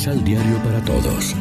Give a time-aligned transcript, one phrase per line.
[0.00, 1.36] Misal Diario para Todos.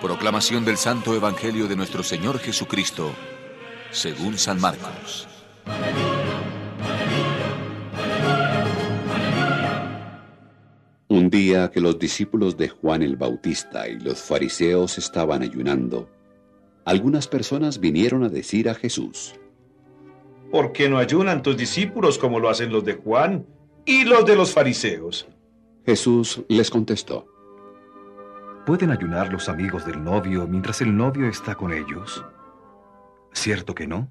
[0.00, 3.10] Proclamación del Santo Evangelio de nuestro Señor Jesucristo,
[3.90, 5.26] según San Marcos.
[11.08, 16.08] Un día que los discípulos de Juan el Bautista y los fariseos estaban ayunando,
[16.84, 19.34] algunas personas vinieron a decir a Jesús,
[20.52, 23.44] ¿Por qué no ayunan tus discípulos como lo hacen los de Juan
[23.84, 25.28] y los de los fariseos?
[25.84, 27.26] Jesús les contestó,
[28.64, 32.24] ¿Pueden ayunar los amigos del novio mientras el novio está con ellos?
[33.32, 34.08] ¿Cierto que no?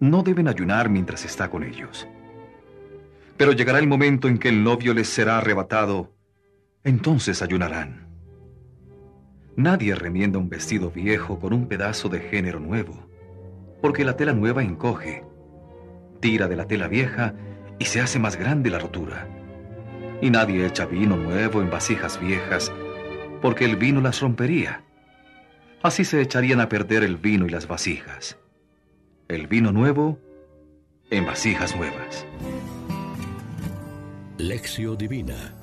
[0.00, 2.06] No deben ayunar mientras está con ellos.
[3.38, 6.12] Pero llegará el momento en que el novio les será arrebatado,
[6.84, 8.06] entonces ayunarán.
[9.56, 13.08] Nadie remienda un vestido viejo con un pedazo de género nuevo,
[13.80, 15.24] porque la tela nueva encoge.
[16.20, 17.34] Tira de la tela vieja
[17.78, 19.26] y se hace más grande la rotura.
[20.20, 22.72] Y nadie echa vino nuevo en vasijas viejas,
[23.40, 24.82] porque el vino las rompería.
[25.82, 28.36] Así se echarían a perder el vino y las vasijas.
[29.28, 30.18] El vino nuevo
[31.10, 32.26] en vasijas nuevas.
[34.38, 35.54] Lección Divina.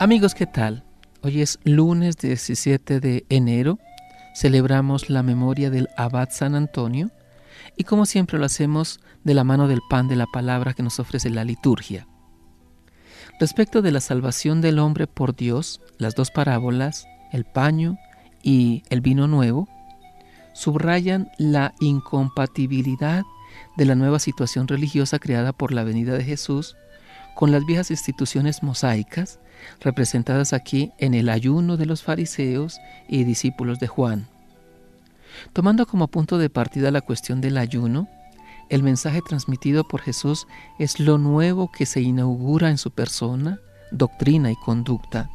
[0.00, 0.84] Amigos, ¿qué tal?
[1.22, 3.78] Hoy es lunes 17 de enero.
[4.34, 7.10] Celebramos la memoria del Abad San Antonio
[7.76, 10.98] y como siempre lo hacemos de la mano del pan de la palabra que nos
[10.98, 12.06] ofrece la liturgia.
[13.38, 17.96] Respecto de la salvación del hombre por Dios, las dos parábolas, el paño
[18.42, 19.68] y el vino nuevo,
[20.52, 23.22] subrayan la incompatibilidad
[23.76, 26.76] de la nueva situación religiosa creada por la venida de Jesús
[27.34, 29.40] con las viejas instituciones mosaicas
[29.80, 34.28] representadas aquí en el ayuno de los fariseos y discípulos de Juan.
[35.52, 38.08] Tomando como punto de partida la cuestión del ayuno,
[38.68, 40.46] el mensaje transmitido por Jesús
[40.78, 43.58] es lo nuevo que se inaugura en su persona,
[43.90, 45.28] doctrina y conducta.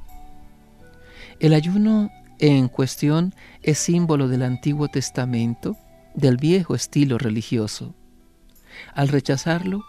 [1.40, 5.76] El ayuno en cuestión es símbolo del Antiguo Testamento,
[6.14, 7.94] del viejo estilo religioso.
[8.94, 9.84] Al rechazarlo,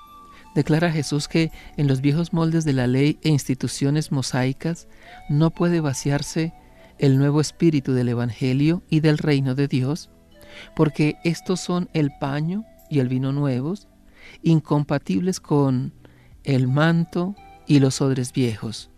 [0.56, 4.88] declara Jesús que en los viejos moldes de la ley e instituciones mosaicas
[5.28, 6.52] no puede vaciarse
[6.98, 10.10] el nuevo espíritu del Evangelio y del reino de Dios,
[10.74, 13.88] porque estos son el paño y el vino nuevos,
[14.42, 15.92] incompatibles con
[16.44, 17.34] el manto
[17.66, 18.90] y los odres viejos.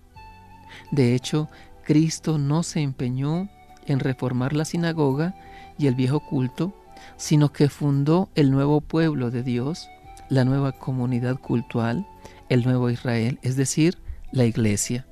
[0.90, 1.48] De hecho,
[1.84, 3.48] Cristo no se empeñó
[3.86, 5.34] en reformar la sinagoga
[5.78, 6.74] y el viejo culto,
[7.16, 9.88] sino que fundó el nuevo pueblo de Dios,
[10.28, 12.06] la nueva comunidad cultural,
[12.48, 13.98] el nuevo Israel, es decir,
[14.30, 15.07] la iglesia.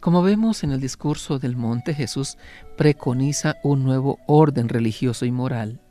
[0.00, 2.38] Como vemos en el discurso del monte, Jesús
[2.78, 5.82] preconiza un nuevo orden religioso y moral,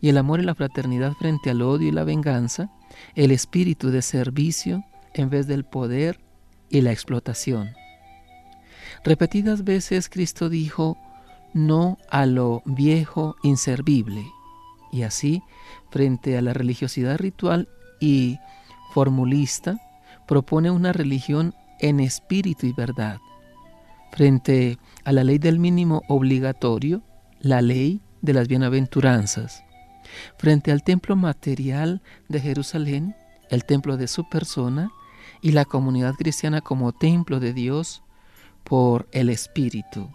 [0.00, 2.70] y el amor y la fraternidad frente al odio y la venganza,
[3.16, 4.84] el espíritu de servicio
[5.14, 6.20] en vez del poder
[6.68, 7.70] y la explotación.
[9.02, 10.96] Repetidas veces Cristo dijo
[11.52, 14.24] no a lo viejo inservible,
[14.92, 15.42] y así,
[15.90, 17.68] frente a la religiosidad ritual
[17.98, 18.38] y
[18.92, 19.80] formulista,
[20.28, 23.18] propone una religión en espíritu y verdad.
[24.12, 27.02] Frente a la ley del mínimo obligatorio,
[27.40, 29.64] la ley de las bienaventuranzas.
[30.36, 33.16] Frente al templo material de Jerusalén,
[33.50, 34.90] el templo de su persona,
[35.42, 38.02] y la comunidad cristiana como templo de Dios
[38.64, 40.10] por el Espíritu.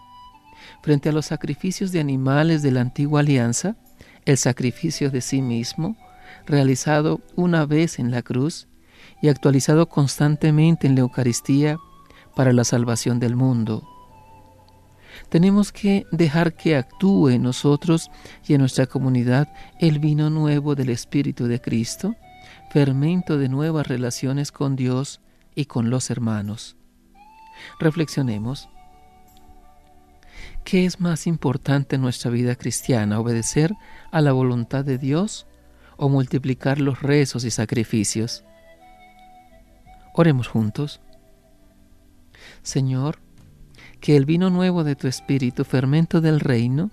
[0.82, 3.76] Frente a los sacrificios de animales de la antigua alianza,
[4.26, 5.96] el sacrificio de sí mismo,
[6.46, 8.68] realizado una vez en la cruz
[9.22, 11.78] y actualizado constantemente en la Eucaristía
[12.36, 13.88] para la salvación del mundo.
[15.30, 18.12] Tenemos que dejar que actúe en nosotros
[18.46, 19.48] y en nuestra comunidad
[19.80, 22.16] el vino nuevo del Espíritu de Cristo,
[22.72, 25.22] fermento de nuevas relaciones con Dios
[25.56, 26.76] y con los hermanos.
[27.80, 28.70] Reflexionemos.
[30.64, 33.74] ¿Qué es más importante en nuestra vida cristiana, obedecer
[34.12, 35.48] a la voluntad de Dios
[35.98, 38.44] o multiplicar los rezos y sacrificios?
[40.14, 41.02] Oremos juntos.
[42.66, 43.20] Señor,
[44.02, 46.90] que el vino nuevo de tu espíritu, fermento del reino,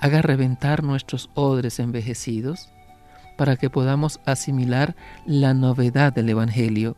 [0.00, 2.68] haga reventar nuestros odres envejecidos,
[3.36, 6.96] para que podamos asimilar la novedad del Evangelio.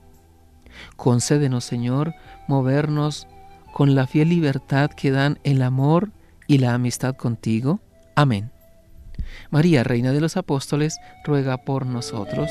[0.96, 2.14] Concédenos, Señor,
[2.48, 3.28] movernos
[3.72, 6.10] con la fiel libertad que dan el amor
[6.46, 7.80] y la amistad contigo.
[8.16, 8.50] Amén.
[9.50, 12.50] María, Reina de los Apóstoles, ruega por nosotros.